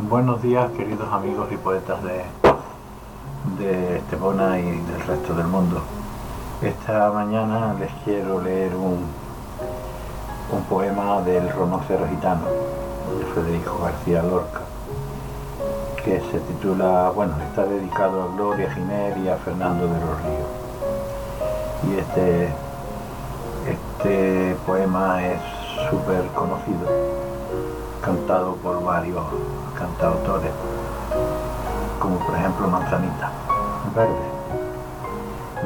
Buenos 0.00 0.42
días 0.42 0.70
queridos 0.72 1.12
amigos 1.12 1.48
y 1.52 1.56
poetas 1.56 2.02
de, 2.02 2.24
de 3.58 3.98
Estepona 3.98 4.58
y 4.58 4.64
del 4.64 5.00
resto 5.06 5.34
del 5.34 5.46
mundo. 5.46 5.82
Esta 6.60 7.12
mañana 7.12 7.74
les 7.78 7.92
quiero 8.04 8.40
leer 8.42 8.74
un, 8.74 9.06
un 10.50 10.64
poema 10.68 11.22
del 11.22 11.48
Ronocero 11.48 12.08
Gitano 12.08 12.46
de 13.18 13.24
Federico 13.34 13.78
García 13.82 14.22
Lorca 14.24 14.62
que 16.04 16.20
se 16.20 16.40
titula, 16.40 17.10
bueno, 17.14 17.34
está 17.48 17.64
dedicado 17.64 18.24
a 18.24 18.34
Gloria 18.34 18.70
Giner 18.72 19.16
y 19.16 19.28
a 19.28 19.36
Fernando 19.36 19.86
de 19.86 20.00
los 20.00 20.22
Ríos. 20.22 20.48
Y 21.88 21.98
este, 22.00 22.48
este 23.70 24.56
poema 24.66 25.24
es 25.24 25.40
súper 25.88 26.26
conocido, 26.34 26.88
cantado 28.04 28.56
por 28.56 28.84
varios 28.84 29.24
cantautores, 29.78 30.50
como 31.98 32.18
por 32.18 32.34
ejemplo 32.34 32.68
Manzanita, 32.68 33.30
verde. 33.94 34.34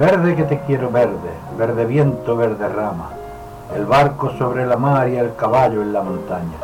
Verde 0.00 0.36
que 0.36 0.44
te 0.44 0.60
quiero 0.60 0.90
verde, 0.90 1.30
verde 1.58 1.84
viento, 1.84 2.34
verde 2.34 2.66
rama, 2.68 3.10
el 3.76 3.84
barco 3.84 4.30
sobre 4.38 4.64
la 4.64 4.78
mar 4.78 5.10
y 5.10 5.16
el 5.16 5.34
caballo 5.36 5.82
en 5.82 5.92
la 5.92 6.02
montaña. 6.02 6.56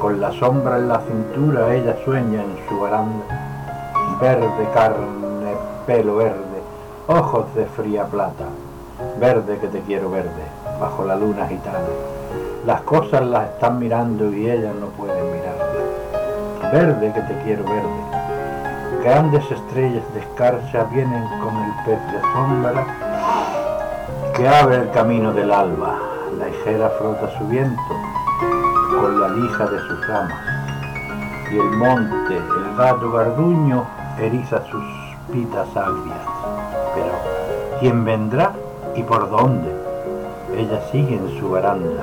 Con 0.00 0.20
la 0.20 0.32
sombra 0.32 0.76
en 0.78 0.88
la 0.88 1.00
cintura 1.00 1.72
ella 1.74 1.96
sueña 2.04 2.42
en 2.42 2.68
su 2.68 2.80
baranda, 2.80 3.24
verde 4.20 4.68
carne, 4.74 5.54
pelo 5.86 6.16
verde, 6.16 6.62
ojos 7.06 7.54
de 7.54 7.66
fría 7.66 8.04
plata, 8.04 8.46
verde 9.20 9.58
que 9.58 9.68
te 9.68 9.80
quiero 9.82 10.10
verde, 10.10 10.42
bajo 10.80 11.04
la 11.04 11.14
luna 11.14 11.46
gitana. 11.46 12.17
Las 12.68 12.82
cosas 12.82 13.22
las 13.22 13.48
están 13.48 13.78
mirando 13.78 14.30
y 14.30 14.50
ellas 14.50 14.74
no 14.74 14.88
pueden 14.88 15.32
mirarlas. 15.32 16.70
Verde 16.70 17.12
que 17.14 17.20
te 17.22 17.42
quiero 17.42 17.64
verde. 17.64 19.02
Grandes 19.02 19.50
estrellas 19.50 20.04
de 20.12 20.20
escarcha 20.20 20.84
vienen 20.92 21.24
con 21.40 21.56
el 21.56 21.72
pez 21.86 21.98
de 22.12 22.20
sombra 22.20 22.84
que 24.36 24.46
abre 24.46 24.76
el 24.82 24.90
camino 24.90 25.32
del 25.32 25.50
alba. 25.50 25.98
La 26.38 26.46
hijera 26.50 26.90
frota 26.98 27.30
su 27.38 27.46
viento 27.46 27.80
con 29.00 29.18
la 29.18 29.28
lija 29.30 29.64
de 29.64 29.78
sus 29.78 30.06
ramas. 30.06 30.38
Y 31.50 31.58
el 31.58 31.70
monte, 31.70 32.36
el 32.36 32.76
gato 32.76 33.10
garduño, 33.12 33.86
eriza 34.18 34.62
sus 34.66 34.84
pitas 35.32 35.74
agrias. 35.74 36.20
Pero, 36.94 37.14
¿quién 37.80 38.04
vendrá 38.04 38.52
y 38.94 39.02
por 39.04 39.30
dónde? 39.30 39.74
Ella 40.54 40.82
sigue 40.92 41.14
en 41.14 41.38
su 41.38 41.50
baranda, 41.50 42.02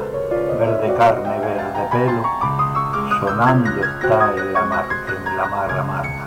verde 0.55 0.93
carne, 0.97 1.39
verde 1.39 1.87
pelo, 1.91 2.23
sonando 3.19 3.69
está 3.69 4.31
en 4.35 4.53
la 4.53 4.61
mar, 4.61 4.85
en 5.07 5.37
la 5.37 5.45
mar 5.45 5.71
amarga. 5.71 6.25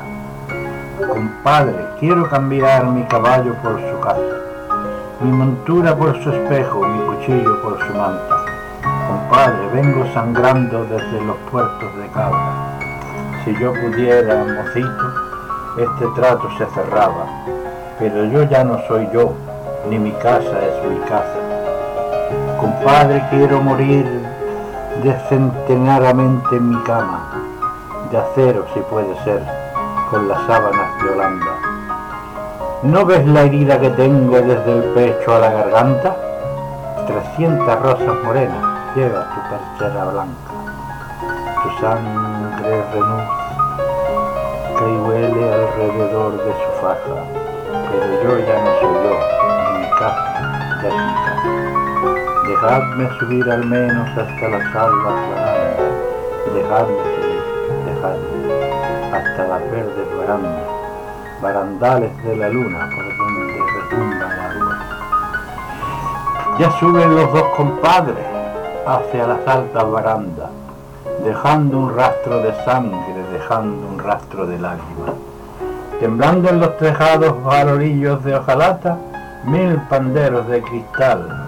Compadre, 1.09 1.87
quiero 1.99 2.29
cambiar 2.29 2.87
mi 2.87 3.05
caballo 3.05 3.55
por 3.63 3.81
su 3.81 4.01
casa, 4.01 4.37
mi 5.21 5.33
montura 5.33 5.97
por 5.97 6.23
su 6.23 6.31
espejo, 6.31 6.87
mi 6.87 7.07
cuchillo 7.07 7.63
por 7.63 7.79
su 7.79 7.95
manta. 7.95 8.37
Compadre, 9.09 9.69
vengo 9.73 10.05
sangrando 10.13 10.85
desde 10.85 11.25
los 11.25 11.37
puertos 11.51 11.97
de 11.97 12.09
cabra. 12.09 12.79
Si 13.45 13.55
yo 13.59 13.73
pudiera, 13.73 14.45
mocito, 14.45 15.29
este 15.79 16.07
trato 16.15 16.49
se 16.59 16.67
cerraba, 16.67 17.27
pero 17.99 18.25
yo 18.25 18.43
ya 18.45 18.65
no 18.65 18.79
soy 18.89 19.09
yo, 19.13 19.33
ni 19.89 19.99
mi 19.99 20.13
casa 20.13 20.59
es 20.61 20.91
mi 20.91 20.99
casa. 21.09 21.48
Compadre, 22.59 23.25
quiero 23.31 23.63
morir 23.63 24.05
decentenaramente 25.03 26.57
en 26.57 26.71
mi 26.71 26.83
cama, 26.83 27.31
de 28.11 28.19
acero 28.19 28.67
si 28.75 28.81
puede 28.81 29.15
ser, 29.23 29.43
con 30.11 30.27
las 30.27 30.45
sábanas 30.47 31.03
de 31.03 31.11
Holanda. 31.11 31.55
¿No 32.83 33.05
ves 33.05 33.25
la 33.27 33.43
herida 33.43 33.79
que 33.81 33.91
tengo 33.91 34.41
desde 34.41 34.73
el 34.73 34.83
pecho 34.93 35.37
a 35.37 35.39
la 35.39 35.53
garganta? 35.53 36.17
Trescientas 37.07 37.81
rosas 37.81 38.25
morenas 38.25 38.65
lleva 38.97 39.29
tu 39.35 39.41
perchera 39.51 40.05
blanca, 40.07 40.53
tu 41.63 41.81
sangre 41.81 42.85
renuz 42.93 43.49
que 44.79 44.85
huele 44.85 45.55
alrededor 45.55 46.33
de 46.33 46.53
su 46.53 46.81
faja, 46.81 47.23
pero 47.91 48.23
yo 48.23 48.39
ya 48.39 48.65
no 48.65 48.71
soy 48.81 48.95
yo, 49.05 49.15
ni 49.73 49.79
mi 49.79 49.91
casa 49.91 50.81
ya 50.83 50.89
es. 50.89 51.88
Dejadme 52.49 53.11
subir 53.19 53.51
al 53.51 53.67
menos 53.67 54.09
hasta 54.09 54.49
las 54.49 54.75
albas 54.75 55.15
barandas, 55.29 55.93
dejadme 56.55 56.97
subir, 57.15 57.43
dejadme, 57.85 58.55
hasta 59.13 59.49
las 59.49 59.71
verdes 59.71 60.17
barandas, 60.17 60.67
barandales 61.43 62.25
de 62.25 62.37
la 62.37 62.49
luna 62.49 62.89
por 62.89 63.05
donde 63.19 63.53
retumba 63.75 64.33
el 64.33 64.41
agua. 64.41 64.79
Ya 66.59 66.71
suben 66.81 67.17
los 67.17 67.31
dos 67.35 67.45
compadres 67.55 68.27
hacia 68.87 69.27
las 69.27 69.47
altas 69.47 69.91
barandas, 69.91 70.49
dejando 71.23 71.79
un 71.79 71.95
rastro 71.95 72.41
de 72.41 72.55
sangre, 72.65 73.25
dejando 73.31 73.89
un 73.89 73.99
rastro 73.99 74.47
de 74.47 74.59
lágrimas. 74.59 75.11
Temblando 76.01 76.49
en 76.49 76.61
los 76.61 76.79
tejados 76.79 77.45
varorillos 77.45 78.25
de 78.25 78.37
hojalata, 78.37 78.97
mil 79.45 79.77
panderos 79.91 80.49
de 80.49 80.63
cristal 80.63 81.48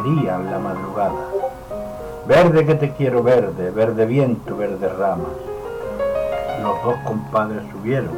herían 0.00 0.50
la 0.50 0.58
madrugada. 0.58 1.28
Verde 2.26 2.66
que 2.66 2.74
te 2.74 2.92
quiero 2.92 3.22
verde, 3.22 3.70
verde 3.70 4.06
viento, 4.06 4.56
verde 4.56 4.88
ramas. 4.88 5.32
Los 6.62 6.82
dos 6.84 6.96
compadres 7.04 7.62
subieron, 7.72 8.12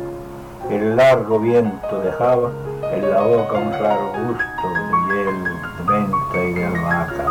el 0.71 0.97
largo 0.97 1.39
viento 1.39 2.01
dejaba 2.01 2.51
en 2.93 3.11
la 3.11 3.23
boca 3.23 3.55
un 3.55 3.73
raro 3.73 4.13
gusto 4.27 4.69
de 4.69 5.15
hiel, 5.15 5.45
de 5.79 5.93
menta 5.93 6.45
y 6.45 6.53
de 6.55 6.67
albahaca. 6.67 7.25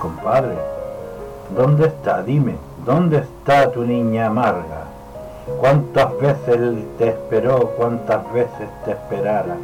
Compadre, 0.00 0.56
¿dónde 1.56 1.86
está? 1.86 2.22
Dime, 2.22 2.56
¿dónde 2.84 3.18
está 3.18 3.70
tu 3.70 3.84
niña 3.84 4.26
amarga? 4.26 4.84
¿Cuántas 5.60 6.16
veces 6.20 6.84
te 6.98 7.08
esperó? 7.08 7.70
¿Cuántas 7.76 8.32
veces 8.32 8.68
te 8.84 8.92
esperara? 8.92 9.56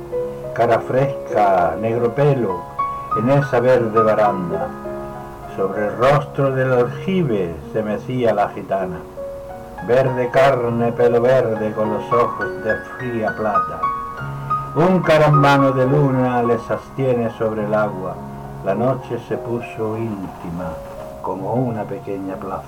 Cara 0.54 0.80
fresca, 0.80 1.76
negro 1.80 2.14
pelo, 2.14 2.73
en 3.16 3.30
esa 3.30 3.60
verde 3.60 4.02
baranda. 4.02 4.68
Sobre 5.56 5.86
el 5.86 5.96
rostro 5.96 6.50
del 6.50 6.72
aljibe 6.72 7.54
se 7.72 7.82
mecía 7.82 8.34
la 8.34 8.48
gitana. 8.48 8.98
Verde 9.86 10.30
carne, 10.30 10.90
pelo 10.92 11.20
verde, 11.20 11.72
con 11.72 11.92
los 11.92 12.12
ojos 12.12 12.64
de 12.64 12.74
fría 12.96 13.34
plata. 13.36 13.80
Un 14.74 15.00
carambano 15.00 15.70
de 15.70 15.86
luna 15.86 16.42
le 16.42 16.58
sostiene 16.58 17.30
sobre 17.38 17.64
el 17.64 17.74
agua. 17.74 18.16
La 18.64 18.74
noche 18.74 19.20
se 19.28 19.36
puso 19.36 19.96
íntima, 19.96 20.70
como 21.22 21.54
una 21.54 21.84
pequeña 21.84 22.34
plaza. 22.34 22.64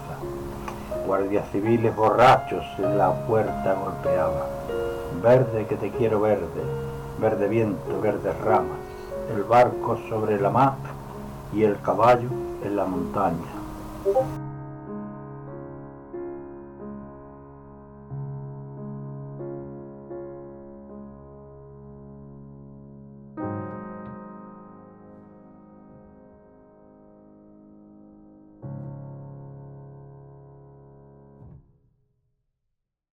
Guardias 1.06 1.44
civiles 1.50 1.96
borrachos 1.96 2.64
en 2.78 2.98
la 2.98 3.12
puerta 3.12 3.74
golpeaban. 3.74 4.46
Verde 5.22 5.66
que 5.66 5.76
te 5.76 5.90
quiero 5.90 6.20
verde, 6.20 6.62
verde 7.18 7.48
viento, 7.48 8.00
verdes 8.00 8.38
ramas, 8.44 8.85
el 9.34 9.42
barco 9.44 9.98
sobre 10.08 10.40
la 10.40 10.50
mar 10.50 10.74
y 11.52 11.62
el 11.62 11.80
caballo 11.80 12.28
en 12.62 12.76
la 12.76 12.84
montaña. 12.84 14.45